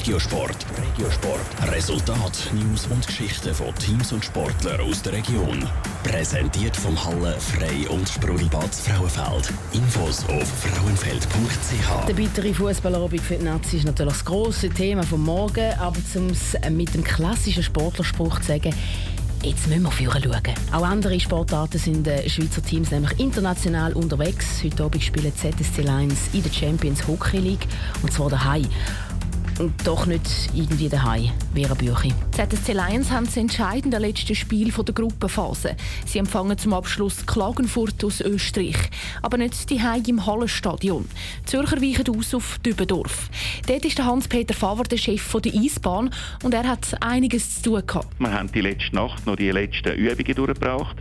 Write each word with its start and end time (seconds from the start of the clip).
Regiosport. 0.00 0.56
Regiosport. 0.78 1.72
Resultat, 1.72 2.50
News 2.54 2.86
und 2.86 3.06
Geschichten 3.06 3.54
von 3.54 3.74
Teams 3.74 4.10
und 4.14 4.24
Sportlern 4.24 4.80
aus 4.80 5.02
der 5.02 5.12
Region. 5.12 5.68
Präsentiert 6.02 6.74
vom 6.74 6.96
Halle 7.04 7.36
Frei 7.38 7.86
und 7.90 8.08
Sprudelbad 8.08 8.74
Frauenfeld. 8.74 9.52
Infos 9.74 10.24
auf 10.24 10.48
frauenfeld.ch. 10.48 12.06
Der 12.06 12.14
bittere 12.14 12.54
Fußballabend 12.54 13.20
für 13.20 13.36
die 13.36 13.44
Nazi 13.44 13.76
ist 13.76 13.84
natürlich 13.84 14.14
das 14.14 14.24
grosse 14.24 14.70
Thema 14.70 15.02
vom 15.02 15.22
Morgen, 15.22 15.70
aber 15.78 15.98
um 16.14 16.30
es 16.30 16.56
mit 16.70 16.94
dem 16.94 17.04
klassischen 17.04 17.62
Sportlerspruch 17.62 18.40
zu 18.40 18.46
sagen, 18.46 18.74
Jetzt 19.42 19.68
müssen 19.68 19.84
wir 19.84 19.90
führen 19.90 20.22
schauen. 20.22 20.54
Auch 20.70 20.86
andere 20.86 21.18
Sportarten 21.18 21.78
sind 21.78 22.06
äh, 22.06 22.28
Schweizer 22.28 22.62
Teams 22.62 22.90
nämlich 22.90 23.18
international 23.18 23.94
unterwegs. 23.94 24.62
Heute 24.62 24.84
Abend 24.84 25.02
spielen 25.02 25.34
ZSC 25.34 25.80
Lions 25.80 26.28
in 26.34 26.42
der 26.42 26.52
Champions 26.52 27.06
Hockey 27.08 27.38
League 27.38 27.66
und 28.02 28.12
zwar 28.12 28.28
daheim 28.28 28.66
und 29.60 29.86
doch 29.86 30.06
nicht 30.06 30.50
irgendwie 30.54 30.88
daheim, 30.88 31.30
Vera 31.54 31.74
Büchi. 31.74 32.14
ZSC 32.40 32.72
Lions 32.72 33.10
haben 33.10 33.26
das 33.26 33.36
entscheidende 33.36 33.98
letzte 33.98 34.34
Spiel 34.34 34.72
der 34.72 34.94
Gruppenphase. 34.94 35.76
Sie 36.06 36.18
empfangen 36.18 36.56
zum 36.56 36.72
Abschluss 36.72 37.26
Klagenfurt 37.26 38.02
aus 38.02 38.22
Österreich, 38.22 38.78
aber 39.20 39.36
nicht 39.36 39.68
die 39.68 39.78
im 40.08 40.24
Hallenstadion. 40.24 41.06
Zürcher 41.44 41.82
weichen 41.82 42.16
aus 42.16 42.32
auf 42.32 42.58
Dübendorf. 42.60 43.28
Dort 43.66 43.84
ist 43.84 44.02
Hans-Peter 44.02 44.54
Faver 44.54 44.84
der 44.84 44.96
Chef 44.96 45.36
der 45.44 45.52
Eisbahn 45.52 46.08
und 46.42 46.54
er 46.54 46.66
hat 46.66 46.96
einiges 47.02 47.60
zu 47.60 47.72
tun 47.72 47.82
gehabt. 47.86 48.08
Wir 48.18 48.32
haben 48.32 48.50
die 48.50 48.62
letzte 48.62 48.96
Nacht 48.96 49.26
noch 49.26 49.36
die 49.36 49.50
letzten 49.50 49.92
Übungen 49.92 50.34
durchgebracht. 50.34 50.96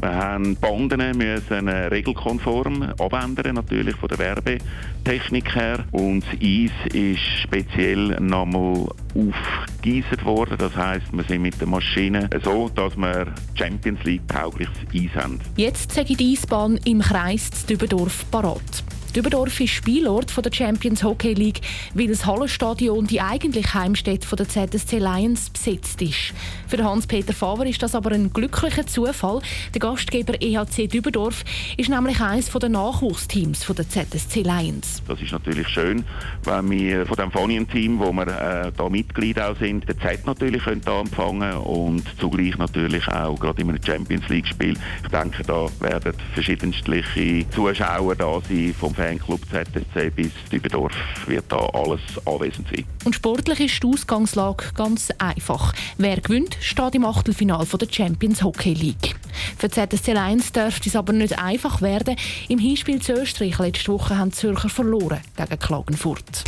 Wir 0.00 0.14
haben 0.14 0.56
Banden 0.56 1.16
müssen 1.18 1.68
regelkonform 1.68 2.94
abändern, 2.98 3.56
natürlich 3.56 3.94
von 3.96 4.08
der 4.08 4.18
Werbetechnik 4.18 5.54
her. 5.54 5.84
Und 5.92 6.24
das 6.24 6.40
Eis 6.40 6.94
ist 6.94 7.20
speziell 7.42 8.18
nochmal 8.18 8.88
aufgegeisert 9.14 10.24
worden. 10.24 10.56
Das 10.58 10.74
heisst, 10.76 11.12
wir 11.12 11.24
sind 11.24 11.42
mit 11.42 11.60
der 11.60 11.68
Maschine 11.68 12.28
so, 12.44 12.68
dass 12.68 12.96
wir 12.96 13.32
Champions 13.54 14.02
League 14.04 14.26
taugliches 14.28 14.76
Eis 14.94 15.22
haben. 15.22 15.40
Jetzt 15.56 15.92
zeige 15.92 16.16
die 16.16 16.32
Eisbahn 16.32 16.78
im 16.84 17.00
Kreis 17.00 17.50
Dübendorf 17.66 18.30
parat. 18.30 18.84
Dübendorf 19.12 19.60
ist 19.60 19.70
Spielort 19.70 20.32
der 20.44 20.52
Champions 20.52 21.02
Hockey 21.02 21.34
League, 21.34 21.60
weil 21.94 22.06
das 22.06 22.26
Hallenstadion 22.26 23.06
die 23.06 23.20
eigentliche 23.20 23.74
Heimstätte 23.74 24.36
der 24.36 24.48
ZSC 24.48 24.98
Lions 24.98 25.50
besetzt 25.50 26.00
ist. 26.00 26.32
Für 26.68 26.84
Hans-Peter 26.84 27.32
Faver 27.32 27.66
ist 27.66 27.82
das 27.82 27.94
aber 27.94 28.12
ein 28.12 28.32
glücklicher 28.32 28.86
Zufall. 28.86 29.40
Der 29.74 29.80
Gastgeber 29.80 30.40
EHC 30.40 30.86
Dübendorf 30.86 31.44
ist 31.76 31.88
nämlich 31.88 32.20
eines 32.20 32.50
der 32.50 32.68
Nachwuchsteams 32.68 33.66
der 33.66 33.88
ZSC 33.88 34.42
Lions. 34.42 35.02
Das 35.08 35.20
ist 35.20 35.32
natürlich 35.32 35.68
schön, 35.68 36.04
wenn 36.44 36.70
wir 36.70 37.06
von 37.06 37.16
dem 37.16 37.30
Fanien-Team, 37.32 37.98
wo 37.98 38.12
wir 38.12 38.28
äh, 38.28 38.72
da 38.76 38.88
Mitglied 38.88 39.40
auch 39.40 39.56
sind, 39.56 39.88
den 39.88 39.98
Z 40.00 40.24
natürlich 40.26 40.62
können 40.62 40.82
da 40.84 41.00
empfangen 41.00 41.54
und 41.54 42.04
zugleich 42.18 42.56
natürlich 42.58 43.08
auch 43.08 43.38
gerade 43.38 43.62
in 43.62 43.70
einem 43.70 43.82
Champions 43.82 44.28
League 44.28 44.46
Spiel. 44.46 44.76
Ich 45.02 45.08
denke, 45.10 45.42
da 45.42 45.66
werden 45.80 46.14
verschiedenstliche 46.34 47.48
Zuschauer 47.50 48.14
da 48.14 48.40
sein 48.48 48.74
vom 48.78 48.94
Fanclub 49.00 49.40
ZSC 49.46 50.10
bis 50.10 50.32
Dübendorf 50.52 50.92
wird 51.26 51.46
da 51.48 51.56
alles 51.72 52.00
anwesend 52.26 52.68
sein. 52.68 52.84
Und 53.04 53.14
sportlich 53.14 53.60
ist 53.60 53.82
die 53.82 53.86
Ausgangslage 53.86 54.64
ganz 54.74 55.10
einfach. 55.16 55.72
Wer 55.96 56.20
gewinnt, 56.20 56.58
steht 56.60 56.94
im 56.94 57.06
Achtelfinal 57.06 57.64
der 57.64 57.88
Champions 57.90 58.42
Hockey 58.42 58.74
League. 58.74 59.16
Für 59.56 59.70
ZSC 59.70 60.14
1 60.14 60.52
dürfte 60.52 60.90
es 60.90 60.96
aber 60.96 61.14
nicht 61.14 61.38
einfach 61.38 61.80
werden. 61.80 62.16
Im 62.48 62.58
Hinspiel 62.58 63.00
zu 63.00 63.14
Österreich 63.14 63.58
letzte 63.58 63.90
Woche 63.90 64.18
haben 64.18 64.32
die 64.32 64.36
Zürcher 64.36 64.68
verloren 64.68 65.20
gegen 65.34 65.58
Klagenfurt. 65.58 66.44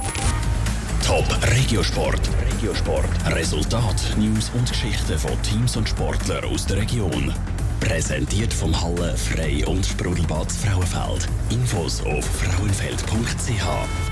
Top 1.07 1.25
Regiosport. 1.57 2.21
Regiosport. 2.55 3.35
Resultat, 3.35 3.97
News 4.19 4.51
und 4.55 4.69
Geschichten 4.69 5.19
von 5.19 5.41
Teams 5.43 5.77
und 5.77 5.89
Sportlern 5.89 6.45
aus 6.45 6.67
der 6.67 6.77
Region. 6.77 7.33
Präsentiert 7.83 8.55
vom 8.55 8.81
Halle 8.81 9.17
Frei 9.17 9.67
und 9.67 9.85
Sprudelbad 9.85 10.51
Frauenfeld. 10.53 11.29
Infos 11.51 12.01
auf 12.07 12.25
frauenfeld.ch. 12.25 14.12